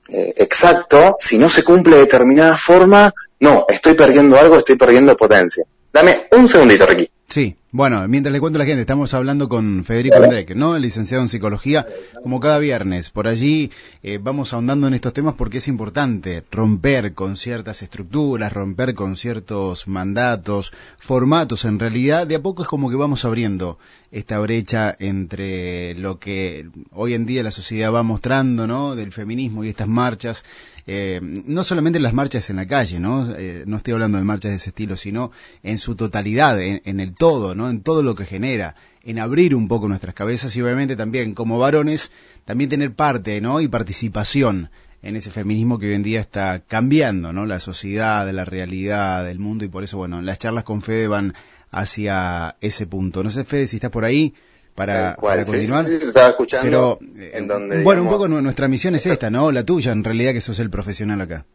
eh, 0.09 0.33
exacto, 0.37 1.17
si 1.19 1.37
no 1.37 1.49
se 1.49 1.63
cumple 1.63 1.95
de 1.95 2.01
determinada 2.03 2.57
forma, 2.57 3.13
no, 3.39 3.65
estoy 3.67 3.95
perdiendo 3.95 4.37
algo, 4.37 4.57
estoy 4.57 4.75
perdiendo 4.75 5.17
potencia. 5.17 5.65
Dame 5.91 6.27
un 6.31 6.47
segundito, 6.47 6.85
Ricky. 6.85 7.09
Sí, 7.27 7.55
Bueno, 7.77 8.07
mientras 8.07 8.31
le 8.31 8.39
cuento 8.39 8.57
a 8.57 8.59
la 8.59 8.65
gente, 8.65 8.79
estamos 8.79 9.13
hablando 9.13 9.49
con 9.49 9.83
Federico 9.83 10.15
André, 10.15 10.45
¿no? 10.55 10.79
Licenciado 10.79 11.21
en 11.21 11.27
psicología, 11.27 11.85
como 12.23 12.39
cada 12.39 12.57
viernes. 12.57 13.09
Por 13.09 13.27
allí 13.27 13.69
eh, 14.01 14.17
vamos 14.17 14.53
ahondando 14.53 14.87
en 14.87 14.93
estos 14.93 15.11
temas 15.11 15.35
porque 15.35 15.57
es 15.57 15.67
importante 15.67 16.45
romper 16.51 17.13
con 17.13 17.35
ciertas 17.35 17.81
estructuras, 17.81 18.53
romper 18.53 18.93
con 18.93 19.17
ciertos 19.17 19.89
mandatos, 19.89 20.71
formatos. 20.99 21.65
En 21.65 21.77
realidad, 21.77 22.25
de 22.25 22.35
a 22.35 22.41
poco 22.41 22.61
es 22.61 22.69
como 22.69 22.89
que 22.89 22.95
vamos 22.95 23.25
abriendo 23.25 23.77
esta 24.09 24.39
brecha 24.39 24.95
entre 24.97 25.95
lo 25.95 26.17
que 26.17 26.69
hoy 26.93 27.13
en 27.13 27.25
día 27.25 27.43
la 27.43 27.51
sociedad 27.51 27.91
va 27.91 28.03
mostrando, 28.03 28.67
¿no? 28.67 28.95
Del 28.95 29.11
feminismo 29.11 29.65
y 29.65 29.67
estas 29.67 29.89
marchas 29.89 30.45
eh, 30.87 31.19
no 31.21 31.63
solamente 31.63 31.99
las 31.99 32.13
marchas 32.13 32.49
en 32.51 32.57
la 32.57 32.67
calle, 32.67 32.99
¿no? 32.99 33.27
Eh, 33.35 33.63
no 33.65 33.77
estoy 33.77 33.93
hablando 33.93 34.19
de 34.19 34.23
marchas 34.23 34.51
de 34.51 34.57
ese 34.57 34.69
estilo, 34.69 34.95
sino 34.95 35.31
en 35.63 35.79
su 35.79 35.95
totalidad, 35.95 36.61
en, 36.61 36.99
el 36.99 37.15
todo, 37.15 37.55
¿no? 37.55 37.64
En 37.69 37.81
todo 37.81 38.03
lo 38.03 38.15
que 38.15 38.25
genera, 38.25 38.75
en 39.03 39.19
abrir 39.19 39.55
un 39.55 39.67
poco 39.67 39.87
nuestras 39.87 40.15
cabezas 40.15 40.55
y 40.55 40.61
obviamente 40.61 40.95
también 40.95 41.33
como 41.33 41.59
varones, 41.59 42.11
también 42.45 42.69
tener 42.69 42.93
parte, 42.93 43.39
¿no? 43.41 43.61
Y 43.61 43.67
participación 43.67 44.69
en 45.01 45.15
ese 45.15 45.29
feminismo 45.29 45.77
que 45.77 45.87
hoy 45.87 45.93
en 45.93 46.03
día 46.03 46.19
está 46.19 46.59
cambiando, 46.59 47.31
¿no? 47.31 47.45
La 47.45 47.59
sociedad, 47.59 48.29
la 48.31 48.45
realidad, 48.45 49.23
del 49.23 49.37
mundo 49.37 49.63
y 49.63 49.67
por 49.67 49.83
eso, 49.83 49.97
bueno, 49.97 50.21
las 50.21 50.39
charlas 50.39 50.63
con 50.63 50.81
Fede 50.81 51.07
van 51.07 51.35
hacia 51.69 52.55
ese 52.61 52.87
punto. 52.87 53.23
No 53.23 53.29
sé, 53.29 53.43
Fede, 53.43 53.67
si 53.67 53.77
estás 53.77 53.91
por 53.91 54.03
ahí 54.03 54.33
para, 54.73 55.15
continuar. 55.15 55.85
estaba 55.87 56.29
escuchando. 56.29 56.97
en 57.15 57.47
donde, 57.47 57.83
bueno, 57.83 58.01
un 58.01 58.09
poco 58.09 58.27
nuestra 58.27 58.67
misión 58.67 58.95
es 58.95 59.05
esta, 59.05 59.29
¿no? 59.29 59.51
La 59.51 59.63
tuya, 59.63 59.91
en 59.91 60.03
realidad, 60.03 60.33
que 60.33 60.41
sos 60.41 60.59
el 60.59 60.71
profesional 60.71 61.21
acá. 61.21 61.45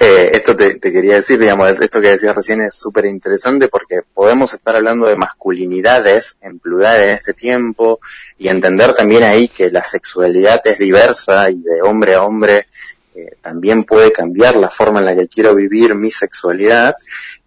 Eh, 0.00 0.30
esto 0.32 0.56
te, 0.56 0.78
quería 0.80 1.14
decir, 1.14 1.38
digamos, 1.38 1.80
esto 1.80 2.00
que 2.00 2.10
decías 2.10 2.34
recién 2.34 2.62
es 2.62 2.74
súper 2.74 3.06
interesante 3.06 3.68
porque 3.68 4.00
podemos 4.14 4.54
estar 4.54 4.76
hablando 4.76 5.06
de 5.06 5.16
masculinidades 5.16 6.36
en 6.40 6.58
plural 6.58 7.00
en 7.02 7.10
este 7.10 7.32
tiempo 7.32 8.00
y 8.38 8.48
entender 8.48 8.94
también 8.94 9.22
ahí 9.22 9.48
que 9.48 9.70
la 9.70 9.84
sexualidad 9.84 10.60
es 10.64 10.78
diversa 10.78 11.50
y 11.50 11.54
de 11.54 11.82
hombre 11.82 12.14
a 12.14 12.22
hombre 12.22 12.66
eh, 13.14 13.36
también 13.40 13.84
puede 13.84 14.12
cambiar 14.12 14.56
la 14.56 14.70
forma 14.70 15.00
en 15.00 15.06
la 15.06 15.16
que 15.16 15.28
quiero 15.28 15.54
vivir 15.54 15.94
mi 15.94 16.10
sexualidad 16.10 16.96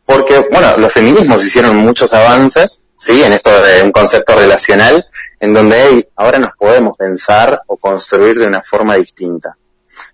porque, 0.10 0.40
bueno, 0.50 0.76
los 0.78 0.92
feminismos 0.92 1.46
hicieron 1.46 1.76
muchos 1.76 2.16
avances, 2.16 2.82
¿sí? 2.96 3.22
En 3.22 3.32
esto 3.32 3.52
de 3.62 3.84
un 3.84 3.92
concepto 3.92 4.36
relacional, 4.36 5.06
en 5.40 5.54
donde 5.54 6.10
ahora 6.16 6.40
nos 6.40 6.54
podemos 6.54 6.98
pensar 6.98 7.62
o 7.68 7.78
construir 7.78 8.40
de 8.40 8.48
una 8.48 8.60
forma 8.60 8.96
distinta. 8.96 9.56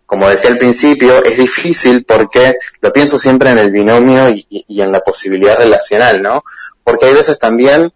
Como 0.05 0.29
decía 0.29 0.51
al 0.51 0.57
principio, 0.57 1.23
es 1.23 1.37
difícil 1.37 2.05
porque 2.05 2.55
lo 2.81 2.93
pienso 2.93 3.17
siempre 3.17 3.49
en 3.49 3.57
el 3.57 3.71
binomio 3.71 4.29
y, 4.29 4.45
y 4.49 4.81
en 4.81 4.91
la 4.91 5.01
posibilidad 5.01 5.57
relacional, 5.57 6.21
¿no? 6.21 6.43
Porque 6.83 7.07
hay 7.07 7.13
veces 7.13 7.39
también 7.39 7.91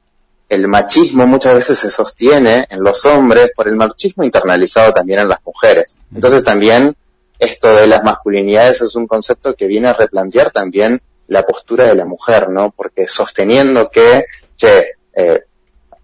el 0.49 0.67
machismo 0.67 1.27
muchas 1.27 1.53
veces 1.53 1.77
se 1.77 1.91
sostiene 1.91 2.65
en 2.69 2.83
los 2.83 3.05
hombres 3.05 3.51
por 3.55 3.67
el 3.67 3.75
machismo 3.75 4.23
internalizado 4.23 4.91
también 4.91 5.19
en 5.19 5.29
las 5.29 5.39
mujeres. 5.45 5.97
Entonces 6.13 6.43
también 6.43 6.95
esto 7.37 7.73
de 7.75 7.87
las 7.87 8.03
masculinidades 8.03 8.81
es 8.81 8.95
un 8.95 9.07
concepto 9.07 9.53
que 9.53 9.67
viene 9.67 9.87
a 9.87 9.93
replantear 9.93 10.51
también 10.51 10.99
la 11.27 11.43
postura 11.43 11.85
de 11.85 11.95
la 11.95 12.05
mujer, 12.05 12.49
¿no? 12.49 12.71
Porque 12.71 13.07
sosteniendo 13.07 13.91
que, 13.91 14.25
che, 14.57 14.93
eh, 15.13 15.43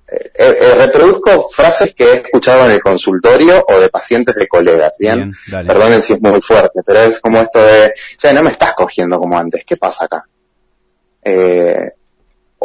eh, 0.08 0.32
eh, 0.36 0.76
reproduzco 0.76 1.50
frases 1.50 1.94
que 1.96 2.04
he 2.04 2.16
escuchado 2.18 2.66
en 2.66 2.72
el 2.72 2.82
consultorio 2.82 3.66
o 3.68 3.80
de 3.80 3.90
pacientes 3.90 4.36
de 4.36 4.48
colegas, 4.48 4.98
¿bien? 5.00 5.34
Perdonen 5.50 6.02
si 6.02 6.14
es 6.14 6.22
muy 6.22 6.42
fuerte, 6.42 6.82
pero 6.86 7.02
es 7.02 7.20
como 7.20 7.40
esto 7.40 7.60
de, 7.60 7.94
che, 8.18 8.34
no 8.34 8.44
me 8.44 8.52
estás 8.52 8.74
cogiendo 8.76 9.20
como 9.20 9.38
antes, 9.38 9.64
¿qué 9.66 9.78
pasa 9.78 10.06
acá? 10.06 10.26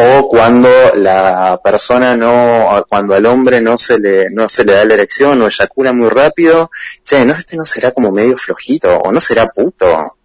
o 0.03 0.29
cuando 0.29 0.69
la 0.95 1.61
persona 1.63 2.17
no, 2.17 2.85
cuando 2.89 3.15
al 3.15 3.27
hombre 3.27 3.61
no 3.61 3.77
se 3.77 3.99
le, 3.99 4.31
no 4.31 4.49
se 4.49 4.65
le 4.65 4.73
da 4.73 4.85
la 4.85 4.95
erección 4.95 5.43
o 5.43 5.47
eyacula 5.47 5.93
muy 5.93 6.09
rápido, 6.09 6.71
che, 7.05 7.25
no, 7.25 7.33
este 7.33 7.57
no 7.57 7.65
será 7.65 7.91
como 7.91 8.11
medio 8.11 8.37
flojito, 8.37 8.97
o 8.99 9.13
no 9.13 9.21
será 9.21 9.49
puto, 9.49 10.17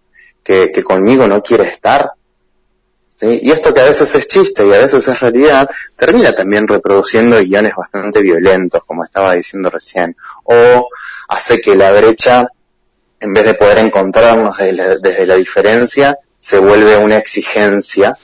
que, 0.42 0.70
que 0.72 0.82
conmigo 0.82 1.26
no 1.26 1.42
quiere 1.42 1.64
estar. 1.64 2.12
Y 3.20 3.50
esto 3.50 3.72
que 3.72 3.80
a 3.80 3.84
veces 3.84 4.14
es 4.14 4.28
chiste 4.28 4.66
y 4.66 4.72
a 4.74 4.78
veces 4.78 5.08
es 5.08 5.20
realidad, 5.20 5.70
termina 5.96 6.34
también 6.34 6.68
reproduciendo 6.68 7.38
guiones 7.38 7.74
bastante 7.74 8.20
violentos, 8.20 8.82
como 8.84 9.04
estaba 9.04 9.32
diciendo 9.32 9.70
recién, 9.70 10.16
o 10.44 10.88
hace 11.28 11.60
que 11.60 11.74
la 11.74 11.92
brecha, 11.92 12.46
en 13.20 13.32
vez 13.32 13.46
de 13.46 13.54
poder 13.54 13.78
encontrarnos 13.78 14.58
desde 14.58 15.26
la, 15.26 15.36
diferencia, 15.36 16.18
se 16.38 16.58
vuelve 16.58 16.98
una 16.98 17.16
exigencia, 17.16 18.18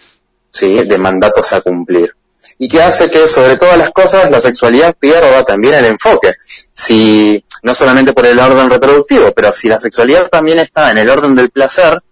¿sí? 0.50 0.84
De 0.84 0.99
mandatos 0.99 1.54
a 1.54 1.62
cumplir. 1.62 2.14
Y 2.58 2.68
que 2.68 2.82
hace 2.82 3.08
que, 3.08 3.26
sobre 3.28 3.56
todas 3.56 3.78
las 3.78 3.92
cosas, 3.92 4.30
la 4.30 4.42
sexualidad 4.42 4.94
pierda 4.94 5.42
también 5.44 5.72
el 5.75 5.87
enfoque. 5.87 6.34
Si, 6.75 7.42
no 7.62 7.75
solamente 7.75 8.12
por 8.12 8.26
el 8.26 8.38
orden 8.38 8.68
reproductivo, 8.68 9.32
pero 9.32 9.52
si 9.52 9.68
la 9.68 9.78
sexualidad 9.78 10.28
también 10.28 10.58
está 10.58 10.90
en 10.90 10.99
el 10.99 11.08
orden 11.08 11.34
del 11.34 11.50
placer, 11.50 12.02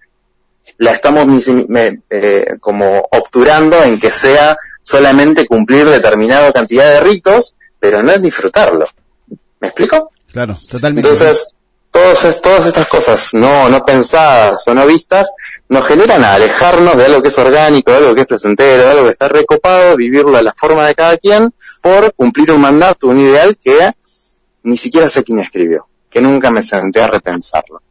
la 0.80 0.92
estamos 0.92 1.28
eh, 2.08 2.56
como 2.58 3.06
obturando 3.12 3.82
en 3.84 4.00
que 4.00 4.10
sea 4.10 4.56
solamente 4.82 5.46
cumplir 5.46 5.86
determinada 5.86 6.52
cantidad 6.52 6.86
de 6.86 7.00
ritos, 7.00 7.54
pero 7.78 8.02
no 8.02 8.12
es 8.12 8.22
disfrutarlo. 8.22 8.88
¿Me 9.60 9.68
explico? 9.68 10.10
Claro, 10.32 10.56
totalmente. 10.70 11.06
Entonces, 11.06 11.48
todos, 11.90 12.40
todas 12.40 12.64
estas 12.64 12.88
cosas 12.88 13.34
no, 13.34 13.68
no 13.68 13.84
pensadas 13.84 14.66
o 14.66 14.74
no 14.74 14.86
vistas 14.86 15.30
nos 15.68 15.86
generan 15.86 16.24
a 16.24 16.32
alejarnos 16.32 16.96
de 16.96 17.04
algo 17.04 17.20
que 17.20 17.28
es 17.28 17.38
orgánico, 17.38 17.90
de 17.90 17.98
algo 17.98 18.14
que 18.14 18.22
es 18.22 18.26
placentero, 18.26 18.84
de 18.84 18.90
algo 18.90 19.04
que 19.04 19.10
está 19.10 19.28
recopado, 19.28 19.96
vivirlo 19.96 20.34
a 20.38 20.42
la 20.42 20.54
forma 20.54 20.86
de 20.86 20.94
cada 20.94 21.18
quien, 21.18 21.52
por 21.82 22.14
cumplir 22.14 22.52
un 22.52 22.60
mandato, 22.62 23.08
un 23.08 23.20
ideal 23.20 23.58
que 23.62 23.92
ni 24.62 24.78
siquiera 24.78 25.10
sé 25.10 25.24
quién 25.24 25.40
escribió, 25.40 25.88
que 26.08 26.22
nunca 26.22 26.50
me 26.50 26.62
senté 26.62 27.02
a 27.02 27.08
repensarlo. 27.08 27.82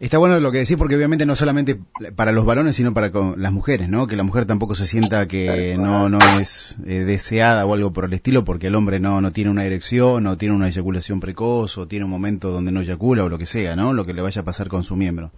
Está 0.00 0.18
bueno 0.18 0.40
lo 0.40 0.50
que 0.50 0.58
decís 0.58 0.76
porque 0.76 0.96
obviamente 0.96 1.24
no 1.24 1.36
solamente 1.36 1.78
para 2.16 2.32
los 2.32 2.44
varones 2.44 2.74
sino 2.74 2.92
para 2.92 3.12
las 3.36 3.52
mujeres, 3.52 3.88
¿no? 3.88 4.08
Que 4.08 4.16
la 4.16 4.24
mujer 4.24 4.44
tampoco 4.44 4.74
se 4.74 4.86
sienta 4.86 5.28
que 5.28 5.76
no, 5.78 6.08
no 6.08 6.18
es 6.40 6.76
eh, 6.84 7.04
deseada 7.04 7.64
o 7.64 7.74
algo 7.74 7.92
por 7.92 8.06
el 8.06 8.12
estilo 8.12 8.44
porque 8.44 8.66
el 8.66 8.74
hombre 8.74 8.98
no, 8.98 9.20
no 9.20 9.32
tiene 9.32 9.50
una 9.50 9.64
erección 9.64 10.26
o 10.26 10.36
tiene 10.36 10.54
una 10.54 10.66
eyaculación 10.66 11.20
precoz 11.20 11.78
o 11.78 11.86
tiene 11.86 12.04
un 12.06 12.10
momento 12.10 12.50
donde 12.50 12.72
no 12.72 12.80
eyacula 12.80 13.22
o 13.22 13.28
lo 13.28 13.38
que 13.38 13.46
sea, 13.46 13.76
¿no? 13.76 13.92
Lo 13.92 14.04
que 14.04 14.14
le 14.14 14.22
vaya 14.22 14.42
a 14.42 14.44
pasar 14.44 14.68
con 14.68 14.82
su 14.82 14.96
miembro. 14.96 15.30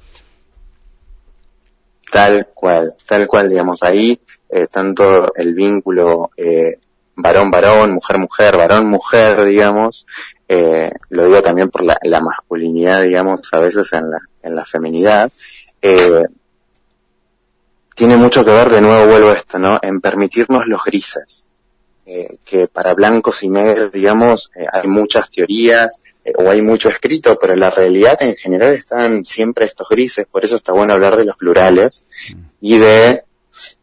Tal 2.11 2.49
cual, 2.55 2.93
tal 3.07 3.27
cual, 3.27 3.51
digamos, 3.51 3.83
ahí 3.83 4.19
eh, 4.49 4.69
tanto 4.69 5.35
el 5.35 5.55
vínculo 5.55 6.31
eh, 6.37 6.79
varón-varón, 7.15 7.93
mujer-mujer, 7.93 8.57
varón-mujer, 8.57 9.45
digamos, 9.45 10.07
eh, 10.49 10.91
lo 11.11 11.25
digo 11.25 11.43
también 11.43 11.71
por 11.71 11.83
la, 11.83 12.21
masculinidad, 12.21 13.03
digamos, 13.03 13.41
a 13.53 13.59
veces 13.59 13.93
en 13.93 14.11
la, 14.11 14.19
en 14.43 14.55
la 14.55 14.65
feminidad, 14.65 15.31
eh, 15.83 16.25
tiene 17.95 18.17
mucho 18.17 18.45
que 18.45 18.53
ver, 18.53 18.71
de 18.71 18.81
nuevo 18.81 19.07
vuelvo 19.07 19.31
a 19.31 19.35
esto, 19.35 19.59
¿no? 19.59 19.79
En 19.83 20.01
permitirnos 20.01 20.67
los 20.67 20.85
grises. 20.85 21.49
Eh, 22.09 22.39
que 22.45 22.69
para 22.69 22.95
blancos 22.95 23.43
y 23.43 23.49
negros, 23.49 23.91
digamos, 23.91 24.53
hay 24.73 24.87
muchas 24.87 25.29
teorías 25.29 25.99
o 26.39 26.49
hay 26.49 26.63
mucho 26.63 26.89
escrito, 26.89 27.37
pero 27.37 27.57
la 27.57 27.71
realidad 27.71 28.17
en 28.23 28.37
general 28.37 28.73
están 28.73 29.25
siempre 29.25 29.65
estos 29.65 29.89
grises, 29.89 30.27
por 30.31 30.45
eso 30.45 30.55
está 30.55 30.73
bueno 30.73 30.93
hablar 30.93 31.17
de 31.17 31.25
los 31.25 31.37
plurales 31.37 32.05
y 32.61 32.79
de, 32.79 33.25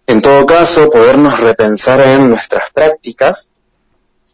en 0.08 0.22
todo 0.22 0.46
caso, 0.46 0.90
podernos 0.90 1.40
repensar 1.40 2.00
en 2.02 2.30
nuestras 2.30 2.72
prácticas, 2.72 3.52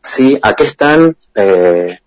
¿sí? 0.04 0.38
¿A 0.42 0.56
qué 0.56 0.66
están 0.66 1.16
eh, 1.36 2.00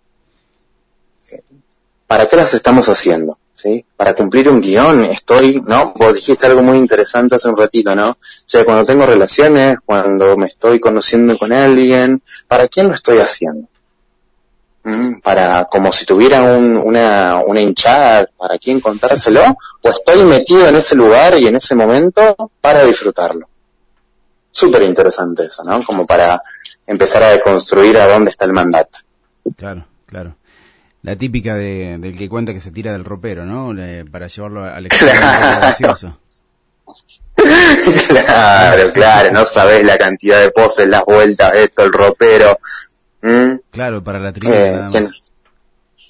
¿para 2.12 2.28
qué 2.28 2.36
las 2.36 2.52
estamos 2.52 2.90
haciendo? 2.90 3.38
¿Sí? 3.54 3.86
Para 3.96 4.14
cumplir 4.14 4.46
un 4.46 4.60
guion, 4.60 5.02
estoy, 5.04 5.62
¿no? 5.66 5.94
Vos 5.96 6.14
dijiste 6.14 6.44
algo 6.44 6.62
muy 6.62 6.76
interesante 6.76 7.36
hace 7.36 7.48
un 7.48 7.56
ratito, 7.56 7.96
¿no? 7.96 8.10
O 8.10 8.16
sea, 8.44 8.66
cuando 8.66 8.84
tengo 8.84 9.06
relaciones, 9.06 9.76
cuando 9.82 10.36
me 10.36 10.44
estoy 10.48 10.78
conociendo 10.78 11.38
con 11.38 11.54
alguien, 11.54 12.22
¿para 12.46 12.68
quién 12.68 12.88
lo 12.88 12.94
estoy 12.94 13.16
haciendo? 13.16 13.66
¿Mm? 14.84 15.20
Para, 15.20 15.64
como 15.64 15.90
si 15.90 16.04
tuviera 16.04 16.42
una, 16.42 17.40
una 17.46 17.60
hinchada, 17.62 18.28
¿para 18.36 18.58
quién 18.58 18.80
contárselo? 18.80 19.56
¿O 19.80 19.88
estoy 19.88 20.22
metido 20.24 20.68
en 20.68 20.76
ese 20.76 20.94
lugar 20.94 21.38
y 21.38 21.46
en 21.46 21.56
ese 21.56 21.74
momento 21.74 22.36
para 22.60 22.84
disfrutarlo? 22.84 23.48
Súper 24.50 24.82
interesante 24.82 25.46
eso, 25.46 25.62
¿no? 25.64 25.80
Como 25.80 26.06
para 26.06 26.42
empezar 26.86 27.22
a 27.22 27.30
deconstruir 27.30 27.96
a 27.96 28.06
dónde 28.08 28.32
está 28.32 28.44
el 28.44 28.52
mandato. 28.52 28.98
Claro, 29.56 29.86
claro 30.04 30.36
la 31.02 31.16
típica 31.16 31.54
de, 31.56 31.98
del 31.98 32.16
que 32.16 32.28
cuenta 32.28 32.52
que 32.52 32.60
se 32.60 32.70
tira 32.70 32.92
del 32.92 33.04
ropero, 33.04 33.44
¿no? 33.44 33.74
para 34.10 34.28
llevarlo 34.28 34.64
al 34.64 34.86
extremo 34.86 35.20
gracioso. 35.20 36.18
claro, 38.08 38.92
claro, 38.92 39.32
no 39.32 39.44
sabes 39.44 39.84
la 39.84 39.98
cantidad 39.98 40.40
de 40.40 40.50
poses, 40.50 40.86
las 40.86 41.04
vueltas, 41.04 41.54
esto, 41.54 41.82
el 41.82 41.92
ropero. 41.92 42.58
Claro, 43.70 44.02
para 44.02 44.20
la 44.20 44.32
trivia. 44.32 44.88
Eh, 44.92 45.08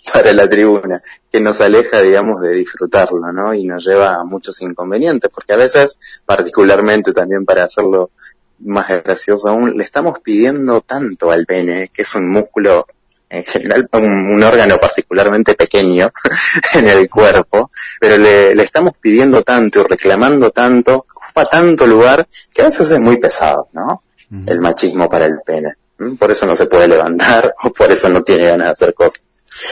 para 0.12 0.32
la 0.32 0.48
tribuna, 0.48 0.96
que 1.30 1.40
nos 1.40 1.60
aleja, 1.60 2.02
digamos, 2.02 2.40
de 2.40 2.54
disfrutarlo, 2.54 3.32
¿no? 3.32 3.54
Y 3.54 3.66
nos 3.66 3.86
lleva 3.86 4.16
a 4.16 4.24
muchos 4.24 4.60
inconvenientes, 4.62 5.30
porque 5.32 5.54
a 5.54 5.56
veces, 5.56 5.98
particularmente 6.26 7.12
también 7.12 7.44
para 7.44 7.64
hacerlo 7.64 8.10
más 8.58 8.88
gracioso 9.02 9.48
aún, 9.48 9.76
le 9.76 9.84
estamos 9.84 10.18
pidiendo 10.22 10.80
tanto 10.80 11.30
al 11.30 11.46
pene, 11.46 11.88
que 11.92 12.02
es 12.02 12.14
un 12.14 12.30
músculo 12.30 12.86
en 13.32 13.44
general 13.44 13.88
un, 13.92 14.42
órgano 14.42 14.78
particularmente 14.78 15.54
pequeño 15.54 16.12
en 16.74 16.88
el 16.88 17.08
cuerpo, 17.08 17.70
pero 17.98 18.18
le, 18.18 18.54
le, 18.54 18.62
estamos 18.62 18.92
pidiendo 19.00 19.42
tanto 19.42 19.80
y 19.80 19.84
reclamando 19.84 20.50
tanto, 20.50 21.06
ocupa 21.14 21.44
tanto 21.44 21.86
lugar, 21.86 22.28
que 22.52 22.60
a 22.60 22.66
veces 22.66 22.90
es 22.90 23.00
muy 23.00 23.16
pesado, 23.16 23.68
¿no? 23.72 24.02
El 24.48 24.60
machismo 24.60 25.08
para 25.08 25.26
el 25.26 25.40
pene. 25.44 25.72
Por 26.18 26.30
eso 26.30 26.46
no 26.46 26.56
se 26.56 26.66
puede 26.66 26.88
levantar 26.88 27.54
o 27.64 27.72
por 27.72 27.90
eso 27.90 28.08
no 28.08 28.22
tiene 28.22 28.46
ganas 28.46 28.66
de 28.66 28.72
hacer 28.72 28.94
cosas. 28.94 29.22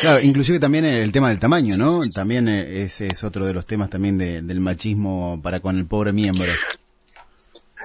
Claro, 0.01 0.21
inclusive 0.21 0.59
también 0.59 0.85
el 0.85 1.11
tema 1.11 1.31
del 1.31 1.41
tamaño, 1.41 1.77
¿no? 1.77 2.09
También 2.11 2.49
eh, 2.49 2.83
ese 2.83 3.09
es 3.09 3.25
otro 3.25 3.47
de 3.47 3.55
los 3.55 3.67
temas 3.67 3.89
también 3.89 4.19
del 4.19 4.61
machismo 4.61 5.41
para 5.43 5.61
con 5.61 5.79
el 5.79 5.87
pobre 5.87 6.13
miembro. 6.13 6.51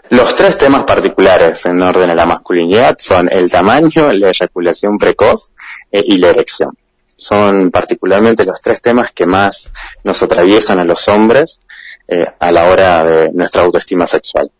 Los 0.10 0.36
tres 0.36 0.58
temas 0.58 0.84
particulares 0.84 1.66
en 1.66 1.82
orden 1.82 2.10
a 2.12 2.16
la 2.16 2.28
masculinidad 2.28 2.98
son 3.00 3.28
el 3.32 3.50
tamaño, 3.50 4.14
la 4.14 4.28
eyaculación 4.28 5.00
precoz 5.00 5.52
eh, 5.92 6.04
y 6.06 6.18
la 6.18 6.30
erección. 6.30 6.78
Son 7.18 7.72
particularmente 7.72 8.46
los 8.46 8.62
tres 8.62 8.82
temas 8.82 9.12
que 9.14 9.26
más 9.26 9.72
nos 10.04 10.22
atraviesan 10.22 10.78
a 10.80 10.84
los 10.84 11.08
hombres 11.08 11.62
eh, 12.08 12.26
a 12.40 12.52
la 12.52 12.66
hora 12.66 13.04
de 13.04 13.32
nuestra 13.32 13.64
autoestima 13.64 14.06
sexual. 14.06 14.52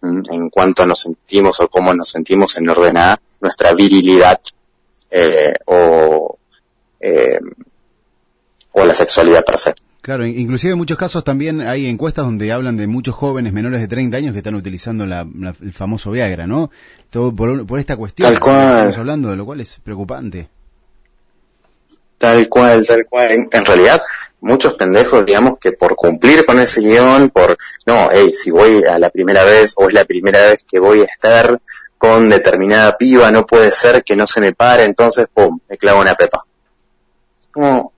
Mm, 0.00 0.22
en 0.30 0.48
cuanto 0.48 0.86
nos 0.86 1.00
sentimos 1.00 1.58
o 1.58 1.68
cómo 1.68 1.92
nos 1.92 2.10
sentimos 2.10 2.56
en 2.56 2.68
orden 2.68 2.98
a 2.98 3.18
nuestra 3.40 3.72
virilidad 3.72 4.40
eh, 5.10 5.54
o, 5.64 6.38
o 8.72 8.84
la 8.84 8.94
sexualidad 8.94 9.44
per 9.44 9.58
se. 9.58 9.74
Claro, 10.08 10.24
inclusive 10.24 10.72
en 10.72 10.78
muchos 10.78 10.96
casos 10.96 11.22
también 11.22 11.60
hay 11.60 11.86
encuestas 11.86 12.24
donde 12.24 12.50
hablan 12.50 12.78
de 12.78 12.86
muchos 12.86 13.14
jóvenes 13.14 13.52
menores 13.52 13.78
de 13.78 13.88
30 13.88 14.16
años 14.16 14.32
que 14.32 14.38
están 14.38 14.54
utilizando 14.54 15.04
el 15.04 15.72
famoso 15.74 16.10
Viagra, 16.12 16.46
¿no? 16.46 16.70
Todo 17.10 17.36
por, 17.36 17.78
esta 17.78 17.94
cuestión 17.94 18.32
tal 18.32 18.40
cual. 18.40 18.56
estamos 18.56 18.96
hablando, 18.96 19.28
de 19.28 19.36
lo 19.36 19.44
cual 19.44 19.60
es 19.60 19.78
preocupante. 19.80 20.48
Tal 22.16 22.48
cual, 22.48 22.86
tal 22.86 23.04
cual. 23.04 23.32
En, 23.52 23.64
realidad, 23.66 24.00
muchos 24.40 24.76
pendejos, 24.76 25.26
digamos, 25.26 25.58
que 25.60 25.72
por 25.72 25.94
cumplir 25.94 26.46
con 26.46 26.58
ese 26.58 26.80
guion, 26.80 27.28
por, 27.28 27.58
no, 27.84 28.08
hey, 28.10 28.30
si 28.32 28.50
voy 28.50 28.82
a 28.84 28.98
la 28.98 29.10
primera 29.10 29.44
vez 29.44 29.74
o 29.76 29.88
es 29.88 29.92
la 29.92 30.06
primera 30.06 30.40
vez 30.40 30.64
que 30.66 30.78
voy 30.78 31.02
a 31.02 31.04
estar 31.04 31.60
con 31.98 32.30
determinada 32.30 32.96
piba, 32.96 33.30
no 33.30 33.44
puede 33.44 33.70
ser 33.72 34.02
que 34.02 34.16
no 34.16 34.26
se 34.26 34.40
me 34.40 34.54
pare, 34.54 34.86
entonces, 34.86 35.26
pum, 35.30 35.60
me 35.68 35.76
clavo 35.76 36.00
una 36.00 36.14
pepa. 36.14 36.44
Como, 37.50 37.92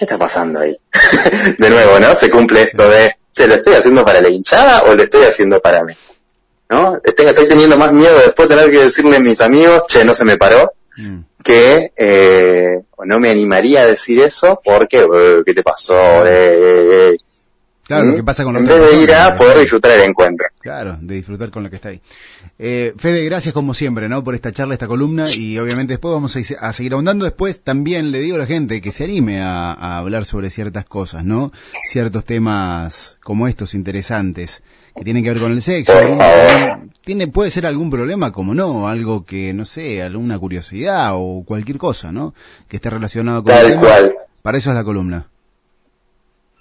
¿qué 0.00 0.06
está 0.06 0.16
pasando 0.16 0.60
ahí? 0.60 0.74
de 1.58 1.68
nuevo, 1.68 2.00
¿no? 2.00 2.14
Se 2.14 2.30
cumple 2.30 2.62
esto 2.62 2.88
de, 2.88 3.16
che, 3.32 3.46
¿lo 3.46 3.54
estoy 3.54 3.74
haciendo 3.74 4.02
para 4.02 4.22
la 4.22 4.30
hinchada 4.30 4.84
o 4.84 4.94
lo 4.94 5.02
estoy 5.02 5.24
haciendo 5.24 5.60
para 5.60 5.84
mí? 5.84 5.92
¿No? 6.70 6.98
Estoy, 7.04 7.46
teniendo 7.46 7.76
más 7.76 7.92
miedo 7.92 8.18
después 8.18 8.48
de 8.48 8.54
tener 8.54 8.70
que 8.70 8.78
decirle 8.78 9.18
a 9.18 9.20
mis 9.20 9.42
amigos, 9.42 9.84
che, 9.86 10.02
no 10.06 10.14
se 10.14 10.24
me 10.24 10.38
paró, 10.38 10.72
mm. 10.96 11.18
que 11.44 11.92
eh, 11.94 12.80
no 13.04 13.20
me 13.20 13.28
animaría 13.28 13.82
a 13.82 13.86
decir 13.86 14.22
eso 14.22 14.62
porque, 14.64 15.06
¿qué 15.44 15.52
te 15.52 15.62
pasó? 15.62 15.98
Eh, 16.26 17.18
Claro, 17.90 18.04
lo 18.04 18.14
que 18.14 18.22
pasa 18.22 18.44
con 18.44 18.56
En 18.56 18.66
vez 18.66 18.92
de 18.92 19.02
ir 19.02 19.12
a 19.12 19.34
poder 19.34 19.58
disfrutar 19.58 19.90
el 19.90 20.08
encuentro. 20.08 20.46
Claro, 20.60 20.96
de 21.00 21.16
disfrutar 21.16 21.50
con 21.50 21.64
lo 21.64 21.70
que 21.70 21.74
está 21.74 21.88
ahí. 21.88 22.00
Eh, 22.56 22.94
Fede, 22.96 23.24
gracias 23.24 23.52
como 23.52 23.74
siempre, 23.74 24.08
¿no? 24.08 24.22
Por 24.22 24.36
esta 24.36 24.52
charla, 24.52 24.74
esta 24.74 24.86
columna 24.86 25.24
y 25.36 25.58
obviamente 25.58 25.94
después 25.94 26.12
vamos 26.12 26.36
a, 26.36 26.72
seguir 26.72 26.92
ahondando. 26.92 27.24
Después 27.24 27.62
también 27.62 28.12
le 28.12 28.20
digo 28.20 28.36
a 28.36 28.38
la 28.38 28.46
gente 28.46 28.80
que 28.80 28.92
se 28.92 29.02
anime 29.02 29.42
a, 29.42 29.98
hablar 29.98 30.24
sobre 30.24 30.50
ciertas 30.50 30.84
cosas, 30.84 31.24
¿no? 31.24 31.50
Ciertos 31.84 32.24
temas 32.24 33.18
como 33.24 33.48
estos 33.48 33.74
interesantes 33.74 34.62
que 34.94 35.02
tienen 35.02 35.24
que 35.24 35.30
ver 35.30 35.40
con 35.40 35.50
el 35.50 35.60
sexo. 35.60 35.92
Tiene, 37.02 37.26
puede 37.26 37.50
ser 37.50 37.66
algún 37.66 37.90
problema, 37.90 38.30
como 38.30 38.54
no, 38.54 38.86
algo 38.86 39.24
que, 39.24 39.52
no 39.52 39.64
sé, 39.64 40.00
alguna 40.00 40.38
curiosidad 40.38 41.14
o 41.16 41.42
cualquier 41.44 41.78
cosa, 41.78 42.12
¿no? 42.12 42.34
Que 42.68 42.76
esté 42.76 42.88
relacionado 42.88 43.42
con 43.42 43.52
Tal 43.52 43.80
cual. 43.80 44.14
Para 44.44 44.58
eso 44.58 44.70
es 44.70 44.76
la 44.76 44.84
columna 44.84 45.26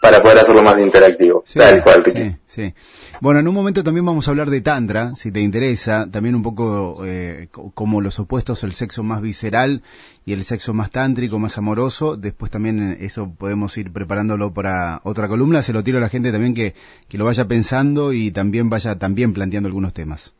para 0.01 0.21
poder 0.21 0.37
hacerlo 0.39 0.63
más 0.63 0.79
interactivo. 0.79 1.43
tal 1.53 1.83
cual, 1.83 2.03
sí, 2.05 2.35
sí. 2.47 2.73
Bueno, 3.21 3.41
en 3.41 3.47
un 3.47 3.53
momento 3.53 3.83
también 3.83 4.05
vamos 4.05 4.27
a 4.27 4.31
hablar 4.31 4.49
de 4.49 4.61
Tantra, 4.61 5.13
si 5.15 5.31
te 5.31 5.41
interesa, 5.41 6.07
también 6.09 6.35
un 6.35 6.41
poco 6.41 6.93
eh, 7.05 7.49
como 7.73 7.99
los 7.99 8.17
opuestos, 8.19 8.63
el 8.63 8.73
sexo 8.73 9.03
más 9.03 9.21
visceral 9.21 9.83
y 10.25 10.33
el 10.33 10.43
sexo 10.43 10.73
más 10.73 10.89
tántrico, 10.89 11.37
más 11.37 11.57
amoroso. 11.57 12.15
Después 12.15 12.49
también 12.49 12.93
eh, 12.93 12.97
eso 13.01 13.33
podemos 13.37 13.77
ir 13.77 13.91
preparándolo 13.91 14.53
para 14.53 15.01
otra 15.03 15.27
columna. 15.27 15.61
Se 15.61 15.73
lo 15.73 15.83
tiro 15.83 15.97
a 15.97 16.01
la 16.01 16.09
gente 16.09 16.31
también 16.31 16.53
que, 16.53 16.75
que 17.09 17.17
lo 17.17 17.25
vaya 17.25 17.45
pensando 17.45 18.13
y 18.13 18.31
también 18.31 18.69
vaya 18.69 18.97
también 18.97 19.33
planteando 19.33 19.67
algunos 19.67 19.93
temas. 19.93 20.33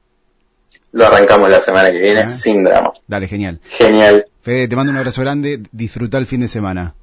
Lo 0.92 1.06
arrancamos 1.06 1.52
la 1.52 1.60
semana 1.60 1.92
que 1.92 2.00
viene 2.00 2.30
sin 2.32 2.64
drama. 2.64 2.92
Dale, 3.08 3.28
genial. 3.28 3.60
Genial. 3.70 4.26
Fede, 4.42 4.68
te 4.68 4.76
mando 4.76 4.92
un 4.92 4.98
abrazo 4.98 5.22
grande. 5.22 5.62
Disfruta 5.72 6.18
el 6.18 6.26
fin 6.26 6.40
de 6.40 6.48
semana. 6.48 6.96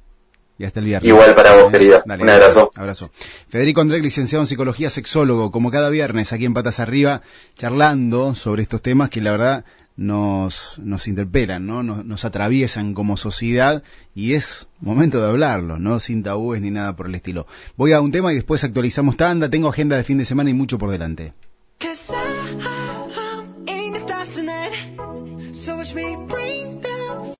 Y 0.57 0.65
hasta 0.65 0.79
el 0.79 0.85
viernes. 0.85 1.07
Igual 1.07 1.35
para 1.35 1.55
vos, 1.55 1.71
querido. 1.71 2.01
Un 2.03 2.29
abrazo. 2.29 2.71
Abrazo. 2.75 3.11
Federico 3.47 3.81
André, 3.81 3.99
licenciado 3.99 4.43
en 4.43 4.47
psicología, 4.47 4.89
sexólogo, 4.89 5.51
como 5.51 5.69
cada 5.69 5.89
viernes 5.89 6.33
aquí 6.33 6.45
en 6.45 6.53
Patas 6.53 6.79
Arriba, 6.79 7.21
charlando 7.55 8.33
sobre 8.33 8.63
estos 8.63 8.81
temas 8.81 9.09
que 9.09 9.21
la 9.21 9.31
verdad 9.31 9.65
nos, 9.97 10.79
nos 10.79 11.07
interpelan, 11.07 11.65
¿no? 11.67 11.83
Nos, 11.83 12.05
nos 12.05 12.25
atraviesan 12.25 12.93
como 12.93 13.17
sociedad 13.17 13.83
y 14.15 14.33
es 14.33 14.67
momento 14.79 15.21
de 15.21 15.27
hablarlo, 15.27 15.77
¿no? 15.79 15.99
Sin 15.99 16.23
tabúes 16.23 16.61
ni 16.61 16.71
nada 16.71 16.95
por 16.95 17.07
el 17.07 17.15
estilo. 17.15 17.47
Voy 17.75 17.91
a 17.91 18.01
un 18.01 18.11
tema 18.11 18.31
y 18.31 18.35
después 18.35 18.63
actualizamos 18.63 19.17
tanda. 19.17 19.49
Tengo 19.49 19.69
agenda 19.69 19.95
de 19.97 20.03
fin 20.03 20.17
de 20.17 20.25
semana 20.25 20.49
y 20.49 20.53
mucho 20.53 20.77
por 20.77 20.89
delante. 20.91 21.33